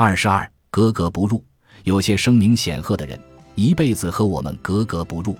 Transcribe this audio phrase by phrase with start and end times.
[0.00, 1.44] 二十二，格格不入。
[1.82, 3.20] 有些声名显赫的人，
[3.56, 5.36] 一辈子和我们格格不入。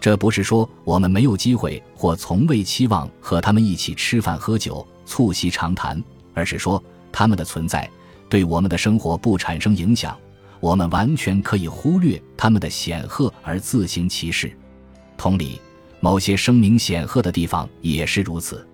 [0.00, 6.00] 这不是说我们没有机会或从未期望和他们一起吃饭喝酒、促膝长谈，
[6.32, 6.80] 而是说
[7.10, 7.90] 他们的存在
[8.28, 10.16] 对我们的生活不产生影响。
[10.60, 14.56] 我们完全可以忽略他们的显赫而自行其事。
[15.16, 15.60] 同理，
[15.98, 18.64] 某些声名显赫的地方也是如此。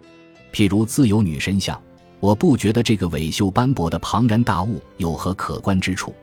[0.53, 1.83] 譬如自由女神像，
[2.21, 6.15] 我不觉得这个伟秀斑驳的庞然大物有何可观之处，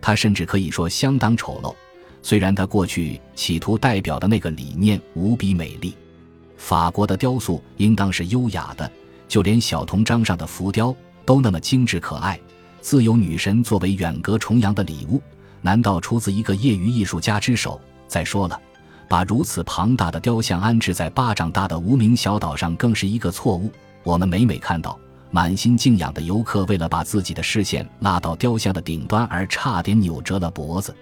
[0.00, 1.74] 它甚至可以说相当丑陋。
[2.22, 5.94] 虽然它过去企图代表的那个理念无比美丽，
[6.56, 8.90] 法国的雕塑应当是优雅的，
[9.28, 10.94] 就连小铜章上的浮雕
[11.24, 12.38] 都那么精致可爱。
[12.80, 15.20] 自由女神作为远隔重洋的礼物，
[15.60, 17.78] 难道出自一个业余艺术家之手？
[18.08, 18.58] 再说了，
[19.08, 23.70] 把如此庞大的雕像安置在巴掌大的无名小岛上，更是一个错误。
[24.02, 24.98] 我们每每看到
[25.30, 30.94] 满心敬仰的游客，为了把自己的视线拉到雕像的顶端，而差点扭折了脖子。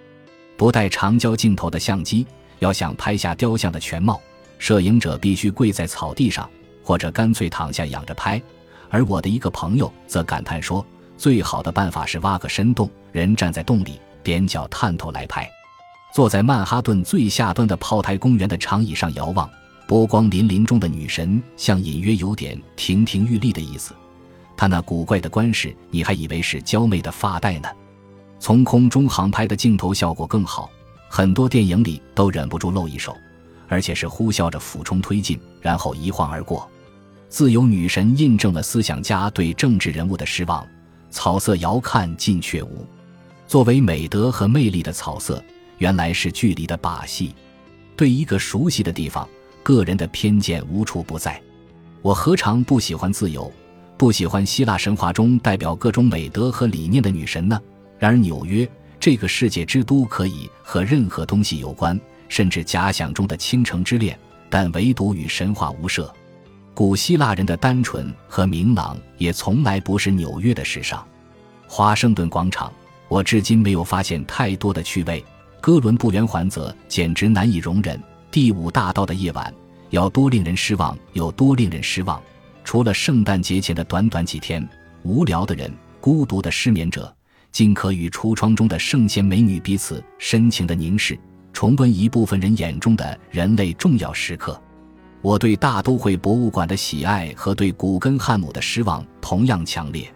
[0.55, 2.25] 不带长焦镜头的相机，
[2.59, 4.21] 要想拍下雕像的全貌，
[4.57, 6.49] 摄影者必须跪在草地上，
[6.83, 8.41] 或者干脆躺下仰着拍。
[8.89, 10.85] 而我的一个朋友则感叹说。
[11.17, 15.45] 最好的办法是挖个深洞，人站在洞里，踮脚探头来拍。
[16.13, 19.49] 坐在曼哈顿最下端的炮台公园的长椅上遥望，
[19.85, 23.93] 波光粼粼中的女神像隐约有点亭亭玉立的意思。
[24.59, 27.69] 他那古怪的冠饰，你还以为是娇媚的发带呢。
[28.41, 30.69] 从空中航拍的镜头效果更好，
[31.07, 33.15] 很多电影里都忍不住露一手，
[33.69, 36.69] 而且是呼啸着俯冲推进，然后一晃而过。
[37.29, 40.67] 自由女神印证了思想家对政治人物的失望。
[41.09, 42.85] 草色遥看近却无，
[43.47, 45.41] 作为美德和魅力的草色，
[45.77, 47.33] 原来是距离的把戏。
[47.95, 49.25] 对一个熟悉的地方，
[49.63, 51.41] 个人的偏见无处不在。
[52.01, 53.49] 我何尝不喜欢自由，
[53.99, 57.61] 不喜欢希腊神话中代表各种美德和理念的女神呢？
[57.97, 58.65] 然而纽约
[58.97, 64.17] 这个世界之都，可以和任何东西有关，甚至假想中的倾城之恋，
[64.49, 66.09] 但唯独与神话无涉。
[66.73, 71.05] 古希腊人的单纯和明朗也从来不是纽约的时尚。
[71.67, 72.71] 华盛顿广场，
[73.09, 75.21] 我至今没有发现太多的趣味。
[75.59, 78.01] 哥伦布圆环则简直难以容忍。
[78.31, 79.53] 第五大道的夜晚
[79.89, 82.17] 要多令人失望，有多令人失望。
[82.69, 84.63] 除了圣诞节前的短短几天，
[85.01, 87.11] 无聊的人、孤独的失眠者，
[87.51, 91.17] 尽可与橱窗中的圣贤美女彼此深情的凝视，
[91.51, 94.61] 重温一部分人眼中的人类重要时刻。
[95.23, 100.07] 我对大都会博物馆的喜爱和对古根汉姆的失望同样强烈。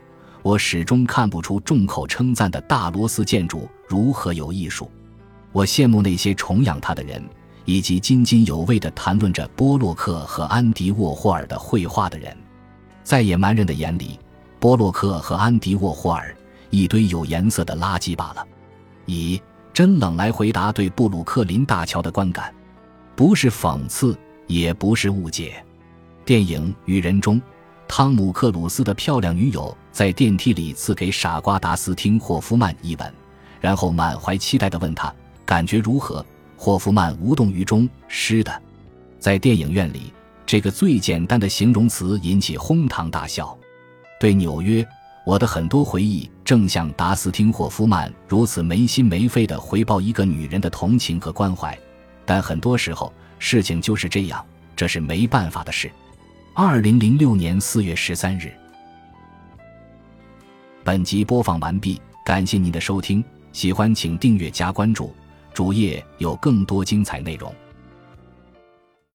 [0.43, 4.91] 我始终看不出众口称赞的大罗斯建筑如何有艺术。
[5.51, 7.19] 我羡慕那些崇仰他的人，
[7.65, 12.37] 以及津津有味地谈论着波洛克和安迪沃霍尔的绘画的人。
[13.13, 14.19] 在野蛮人的眼里，
[14.59, 16.35] 波洛克和安迪沃霍尔
[16.71, 18.43] 一堆有颜色的垃圾罢了。
[19.05, 19.39] 以
[19.71, 22.51] 真冷来回答对布鲁克林大桥的观感，
[23.15, 24.17] 不是讽刺。
[24.47, 25.63] 也不是误解。
[26.25, 27.39] 电影《与人》中，
[27.87, 33.13] 汤姆克鲁斯的漂亮女友在电梯里赐给傻瓜达斯汀霍夫曼一吻，
[33.61, 35.13] 然后满怀期待地问他
[35.45, 36.25] 感觉如何。
[36.57, 38.59] 霍夫曼无动于衷：“湿的。”
[39.19, 40.11] 在电影院里，
[40.45, 43.57] 这个最简单的形容词引起哄堂大笑。
[44.19, 44.85] 对纽约，
[45.25, 51.77] 我的很多回忆正像达斯汀霍夫曼如此没心没肺地回报一个女人的同情和关怀，
[52.25, 53.11] 但很多时候。
[53.39, 55.91] 事情就是这样，这是没办法的事。
[56.53, 58.49] 二零零六年四月十三日，
[60.81, 63.21] 本集播放完毕，感谢您的收听，
[63.51, 65.13] 喜欢请订阅加关注，
[65.53, 67.53] 主页有更多精彩内容。